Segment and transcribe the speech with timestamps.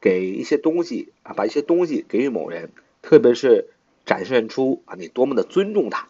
[0.00, 3.70] 给一些东西啊，把一些东西给予某人，特别是
[4.04, 6.08] 展现出啊你多么的尊重他。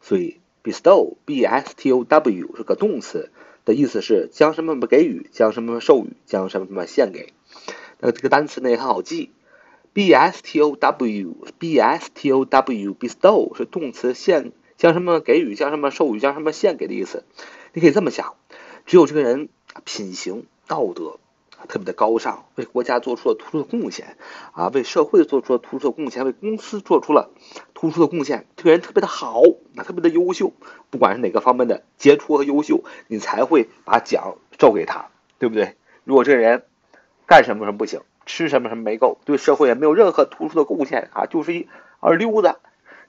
[0.00, 3.30] 所以 bestow, b-s-t-o-w 是个动词。
[3.66, 7.34] 的意思是将什么什么给予，将什么什么授予，将什么什么献给。
[8.00, 9.30] 那这个单词呢也很好记
[9.92, 17.24] ，b s t o w，b s t o w，bestow 是动词，献将什么给予，将什么授予，将什么献给的意思。
[17.72, 18.34] 你可以这么想，
[18.86, 19.48] 只有这个人
[19.84, 21.18] 品行道德。
[21.68, 24.16] 特别的高尚，为国家做出了突出的贡献
[24.52, 27.28] 啊，为社会做出了突出的贡献，为公司做出了
[27.74, 28.46] 突出的贡献。
[28.56, 29.42] 这个人特别的好，
[29.74, 30.54] 那特别的优秀，
[30.88, 35.76] 不管是哪个方面的杰出和优秀，你才会把奖授给他，对不对？
[36.04, 36.62] 如果这个人
[37.30, 41.68] 干什么什么不行，吃什么什么没够，对社会也没有任何突出的贡献啊，就是一
[42.00, 42.56] 二溜子，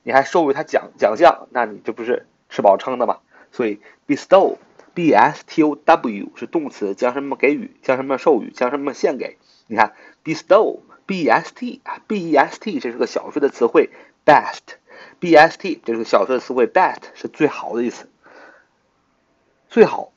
[0.03, 3.17] 你还授予他奖奖项，那你这不是吃饱撑的吗？
[3.51, 4.57] 所以 bestow。
[4.93, 9.37] b s t o w 是动词，将什么给予，将什么授予，将什么献给。
[9.67, 9.93] 你看
[10.25, 13.89] ，bestow，b s t 啊，b e s t 这是个小说的词汇
[14.25, 18.09] ，best，b s t 这是个小说的词汇，best 是最好的意思，
[19.69, 20.11] 最好，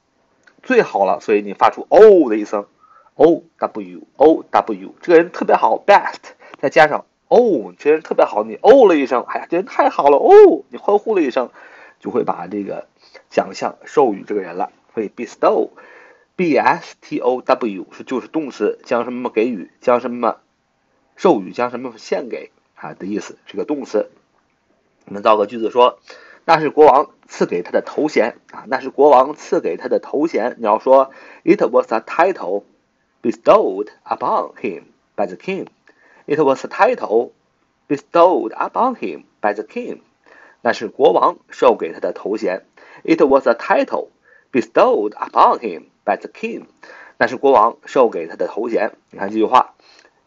[0.64, 1.20] 最好了。
[1.20, 2.66] 所以你发出哦的一声
[3.14, 6.18] ，o w o w，这个人特别好，best，
[6.60, 11.50] 再加上 o，这人特别好，你 o 了一声，哎呀，这人太好了哦，你欢呼了一声，
[12.00, 12.86] 就会把这个。
[13.30, 20.38] 奖项授予这个人了，所以 bestow，b s t o w 是就是动词，将什么给予，将什么
[21.16, 24.10] 授予，将什么献给啊的意思，是个动词。
[25.06, 25.98] 我们造个句子说，
[26.44, 30.54] 那是国王赐给他的头衔啊，那是国王赐给他的头衔。
[30.58, 31.10] 你要说
[31.44, 32.62] ，it was a title
[33.23, 37.31] bestowed upon him by the king。it was a title
[37.87, 40.01] bestowed upon him by the king。
[40.61, 42.65] 那是国王授给他的头衔。
[43.03, 44.09] It was a title
[44.51, 46.65] bestowed upon him by the king。
[47.17, 48.93] 那是国王授给他的头衔。
[49.09, 49.73] 你看这句话，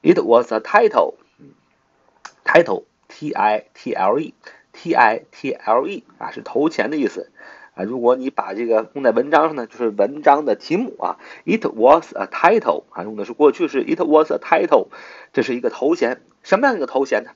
[0.03, 7.31] It was a title，title，t i t l e，t i t l e 啊，是头衔的意思
[7.78, 7.84] 啊。
[7.84, 11.18] 如果你把这个用在文章上呢，就是文章的题目啊。
[11.46, 13.84] It was a title 啊，用的是过去式。
[13.84, 14.88] It was a title，
[15.32, 16.22] 这是一个头衔。
[16.44, 17.32] 什么样一个头衔呢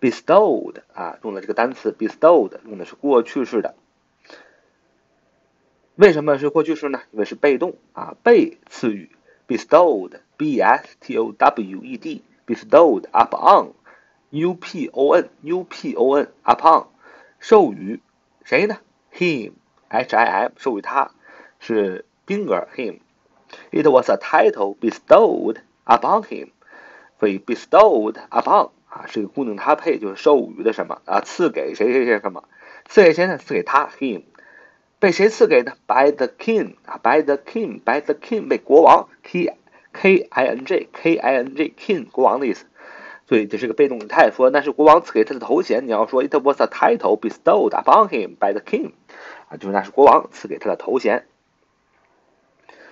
[0.00, 3.74] ？bestowed 啊，用的这个单词 bestowed 用的是过去式的。
[5.96, 7.02] 为什么是过去式呢？
[7.10, 9.10] 因为是被动啊，被赐予
[9.46, 13.72] bestowed，b s t o w e d，bestowed upon
[14.30, 16.86] u p o n u p o n upon
[17.38, 18.00] 授予
[18.50, 18.78] 谁呢
[19.12, 19.52] ？him
[19.88, 21.12] h i m 授予他
[21.60, 22.98] 是宾格 him。
[23.70, 26.48] It was a title bestowed upon him，
[27.20, 28.70] 所以 bestowed upon。
[28.88, 31.20] 啊，是一个固定搭配，就是授予的什么啊？
[31.20, 32.42] 赐给谁谁谁什么？
[32.86, 33.38] 赐给谁呢？
[33.38, 34.22] 赐给他 him，
[34.98, 39.56] 被谁赐给呢？By the king 啊，by the king，by the king 被国王 k
[39.92, 42.66] k i n g k i n g king 国王的意思。
[43.30, 45.86] 所以这是个被动语态，说那是国王赐给他的头衔。
[45.86, 48.90] 你要说 it was a title bestowed upon him by the king，
[49.48, 51.28] 啊，就是那是国王赐给他的头衔。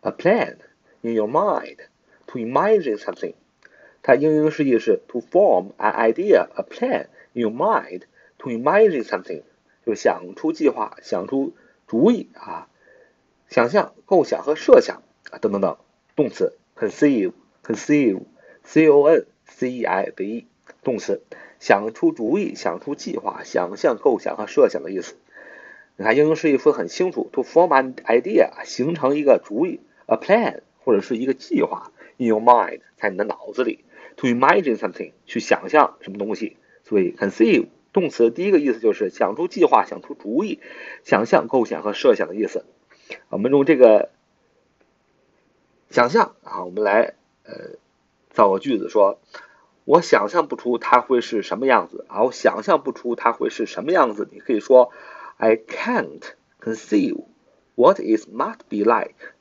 [0.00, 0.56] a plan
[1.00, 1.78] in your mind,
[2.26, 3.34] to imagine something。
[4.02, 8.02] 它英英释义是 to form an idea, a plan in your mind,
[8.38, 9.42] to imagine something。
[9.84, 11.54] 就是想出计划、想出
[11.86, 12.68] 主意啊，
[13.48, 15.76] 想象、构想和设想啊等等等。
[16.16, 17.32] 动词 conceive,
[17.64, 18.22] conceive,
[18.62, 20.46] c o n c e i v e。
[20.82, 21.22] 动词
[21.58, 25.16] 想出主意、想出计划、想象、构想和设想的意思。
[25.96, 33.84] 你看英英释义说很清楚，to form an idea，形成一个主意，a plan 或者是一个计划，in your mind，在你的脑子里
[34.16, 36.56] ，to imagine something，去想象什么东西。
[36.84, 40.60] 所以 conceive 动词第一个意思就是想出计划、想出主意、
[41.02, 42.64] 想象、构想和设想的意思。
[43.28, 44.10] 我们用这个
[45.96, 47.14] 想象啊，我们来
[47.44, 47.54] 呃
[48.28, 49.18] 造个句子，说
[49.86, 54.28] 我想象不出它会是什么样子啊，我想象不出它会是什么样子。
[54.30, 54.92] 你可以说。
[55.38, 56.22] I can't
[56.60, 57.24] conceive
[57.76, 59.34] what it must be like.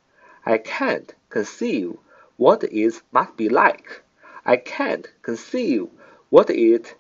[0.44, 1.98] I can't conceive
[2.38, 4.04] what it must be like.
[4.44, 5.90] I can't conceive
[6.30, 6.96] what it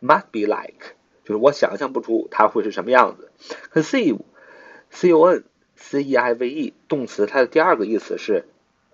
[0.00, 0.94] must be like.
[1.22, 3.30] 就是我想象不出它会是什么样子。
[3.72, 5.44] Conceive，c o n
[5.76, 8.46] c e i v e，动词，它的第二个意思是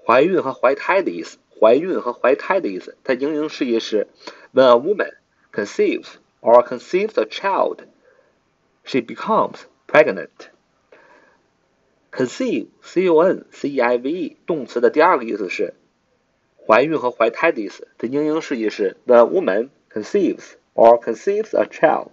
[0.07, 1.39] 怀孕和怀胎的意思。
[1.61, 4.09] 怀孕和怀胎的意思，它英英释义是
[4.53, 5.15] When a woman
[5.53, 6.09] conceives
[6.41, 7.85] or conceives a child
[8.85, 10.49] she becomes pregnant.
[12.11, 15.75] Conceive, c-o-n-c-e-i-v-e，动词的第二个意思是
[16.67, 17.87] 怀孕和怀胎的意思。
[17.97, 22.11] 它英英释义是 The woman conceives or conceives a child,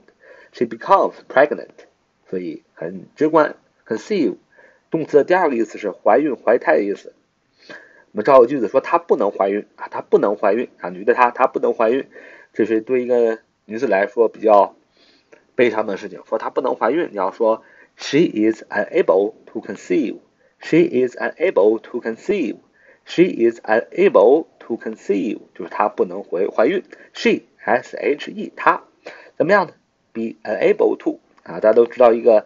[0.51, 1.88] she becomes pregnant。
[2.30, 3.56] 所以很直观
[3.88, 4.35] ，conceive
[4.92, 7.13] 动词的第二个意思是怀孕怀胎的意思。
[8.11, 12.07] 我们造个句子说她不能怀孕啊，她不能怀孕啊，女的她她不能怀孕，
[12.53, 14.75] 这是对一个女子来说比较。
[15.56, 17.63] 悲伤的事情，说她不能怀孕，你要说
[17.97, 20.19] she is unable to conceive。
[20.61, 22.56] she is unable to conceive。
[23.03, 26.81] she is unable to conceive，就是她不能怀怀孕。
[27.11, 28.83] she s h e 她
[29.35, 29.73] 怎么样呢
[30.13, 32.45] ？be unable to 啊，大家都知道一个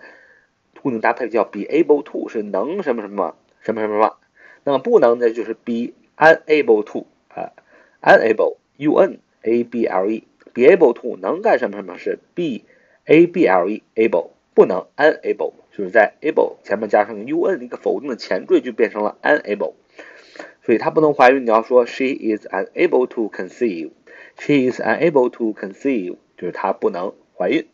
[0.81, 4.17] 固定搭配叫 be able to，是能什么什么什么什么什么。
[4.63, 7.51] 那么不能的就是 be unable to 啊
[8.01, 10.23] ，unable u n a b l e
[10.53, 12.61] be able to 能干什么什么是 be
[13.05, 19.73] able able 不能 unable 就是在 able 前面加上个 un 一个否定的前缀就变成了 unable，
[20.63, 21.43] 所以她不能怀孕。
[21.45, 27.65] 你要说 she is unable to conceive，she is unable to conceive 就是她不能怀孕。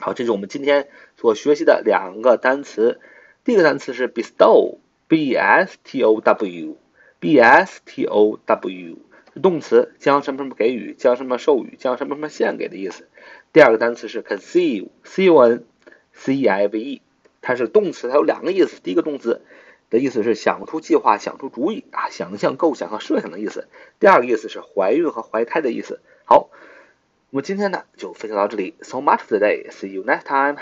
[0.00, 3.00] 好，这是我们今天所学习的两个单词。
[3.44, 4.78] 第一个单词是 bestow
[5.12, 6.78] b s t o w
[7.20, 8.98] b s t o w
[9.34, 13.06] 是动词，将什么什么给予，将什么授予，将什么什么献给的意思。
[13.52, 15.66] 第二个单词是 conceive，c o n
[16.14, 17.02] c e i v e，
[17.42, 18.80] 它是动词，它有两个意思。
[18.80, 19.42] 第一个动词
[19.90, 23.68] 的意思是想出计划、想出主意啊，想象、构想和设想的意思。
[24.00, 26.00] 第二个意思是怀孕和怀胎的意思。
[26.24, 26.48] 好，
[27.28, 28.76] 我们今天呢就分享到这里。
[28.80, 29.70] So much today.
[29.70, 30.56] See you next time.